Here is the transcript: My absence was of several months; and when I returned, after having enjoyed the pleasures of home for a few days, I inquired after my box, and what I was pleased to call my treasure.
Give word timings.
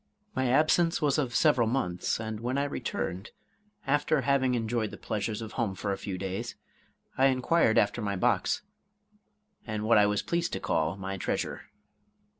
My 0.35 0.47
absence 0.49 0.99
was 0.99 1.19
of 1.19 1.35
several 1.35 1.67
months; 1.67 2.19
and 2.19 2.39
when 2.39 2.57
I 2.57 2.63
returned, 2.63 3.29
after 3.85 4.21
having 4.21 4.55
enjoyed 4.55 4.89
the 4.89 4.97
pleasures 4.97 5.43
of 5.43 5.51
home 5.51 5.75
for 5.75 5.91
a 5.91 5.97
few 5.99 6.17
days, 6.17 6.55
I 7.19 7.27
inquired 7.27 7.77
after 7.77 8.01
my 8.01 8.15
box, 8.15 8.63
and 9.63 9.83
what 9.83 9.99
I 9.99 10.07
was 10.07 10.23
pleased 10.23 10.53
to 10.53 10.59
call 10.59 10.97
my 10.97 11.17
treasure. 11.17 11.69